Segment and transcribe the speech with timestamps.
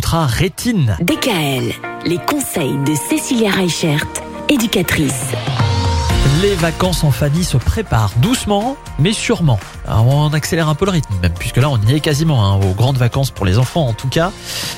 [0.00, 0.96] écoutera Rétine.
[1.02, 1.74] DKL,
[2.06, 4.06] les conseils de Cécilia Reichert,
[4.48, 5.26] éducatrice.
[6.40, 9.60] Les vacances en famille se préparent doucement, mais sûrement.
[9.86, 12.58] Alors, on accélère un peu le rythme, même puisque là on y est quasiment hein,
[12.64, 14.32] aux grandes vacances pour les enfants en tout cas.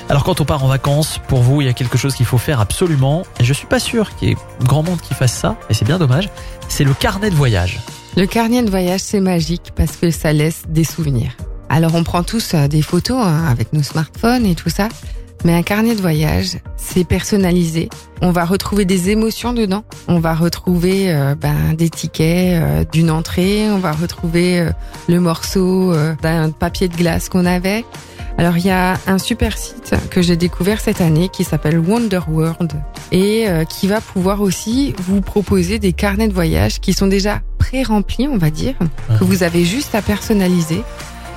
[0.08, 2.38] Alors quand on part en vacances, pour vous, il y a quelque chose qu'il faut
[2.38, 5.56] faire absolument, et je suis pas sûr qu'il y ait grand monde qui fasse ça,
[5.70, 6.30] et c'est bien dommage.
[6.68, 7.78] C'est le carnet de voyage.
[8.16, 11.36] Le carnet de voyage, c'est magique parce que ça laisse des souvenirs.
[11.72, 14.88] Alors on prend tous euh, des photos hein, avec nos smartphones et tout ça,
[15.44, 17.88] mais un carnet de voyage, c'est personnalisé.
[18.20, 19.84] On va retrouver des émotions dedans.
[20.06, 23.68] On va retrouver euh, ben, des tickets euh, d'une entrée.
[23.70, 24.70] On va retrouver euh,
[25.08, 27.84] le morceau d'un papier de glace qu'on avait.
[28.38, 32.20] Alors il y a un super site que j'ai découvert cette année qui s'appelle Wonder
[32.28, 32.72] World
[33.10, 38.28] et qui va pouvoir aussi vous proposer des carnets de voyage qui sont déjà pré-remplis,
[38.28, 38.74] on va dire,
[39.18, 40.82] que vous avez juste à personnaliser.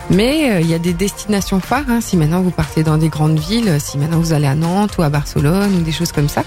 [0.09, 1.89] Mais euh, il y a des destinations phares.
[1.89, 4.97] hein, si maintenant vous partez dans des grandes villes, si maintenant vous allez à Nantes
[4.97, 6.43] ou à Barcelone ou des choses comme ça,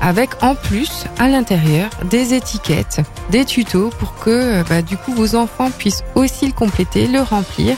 [0.00, 5.12] avec en plus à l'intérieur des étiquettes, des tutos pour que euh, bah, du coup
[5.12, 7.76] vos enfants puissent aussi le compléter, le remplir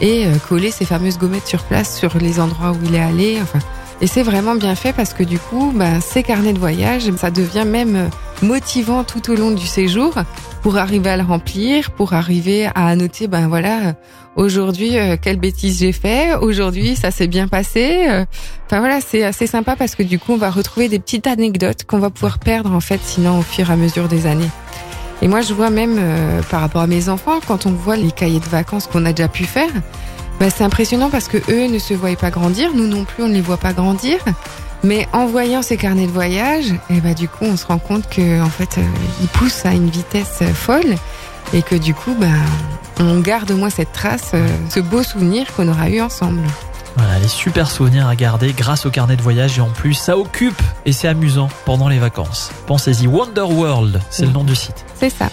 [0.00, 3.38] et euh, coller ces fameuses gommettes sur place sur les endroits où il est allé.
[3.40, 3.60] Enfin,
[4.00, 7.30] et c'est vraiment bien fait parce que du coup, bah, ces carnets de voyage, ça
[7.30, 8.08] devient même euh,
[8.42, 10.14] motivant tout au long du séjour
[10.62, 13.94] pour arriver à le remplir, pour arriver à annoter, ben voilà,
[14.36, 18.06] aujourd'hui euh, quelle bêtise j'ai fait, aujourd'hui ça s'est bien passé.
[18.08, 18.24] euh.
[18.66, 21.84] Enfin voilà, c'est assez sympa parce que du coup on va retrouver des petites anecdotes
[21.84, 24.50] qu'on va pouvoir perdre en fait sinon au fur et à mesure des années.
[25.20, 28.10] Et moi je vois même euh, par rapport à mes enfants, quand on voit les
[28.10, 29.70] cahiers de vacances qu'on a déjà pu faire,
[30.42, 33.28] bah, c'est impressionnant parce que eux ne se voient pas grandir, nous non plus on
[33.28, 34.18] ne les voit pas grandir.
[34.82, 38.08] Mais en voyant ces carnets de voyage, et bah du coup on se rend compte
[38.08, 38.82] que en fait euh,
[39.20, 40.96] ils poussent à une vitesse euh, folle
[41.54, 42.26] et que du coup bah
[42.98, 46.42] on garde au moins cette trace, euh, ce beau souvenir qu'on aura eu ensemble.
[46.96, 50.18] Voilà, les super souvenirs à garder grâce au carnet de voyage et en plus ça
[50.18, 52.50] occupe et c'est amusant pendant les vacances.
[52.66, 54.84] Pensez-y, Wonder World, c'est le nom du site.
[54.98, 55.30] C'est ça.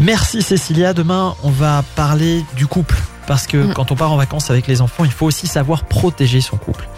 [0.00, 2.96] Merci Cécilia, demain on va parler du couple.
[3.28, 3.74] Parce que Mm.
[3.74, 6.88] quand on part en vacances avec les enfants, il faut aussi savoir protéger son couple.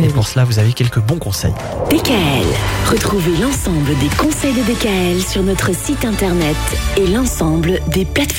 [0.00, 1.54] Et pour cela, vous avez quelques bons conseils.
[1.90, 2.46] DKL,
[2.90, 6.56] retrouvez l'ensemble des conseils de DKL sur notre site internet
[6.98, 8.28] et l'ensemble des plateformes.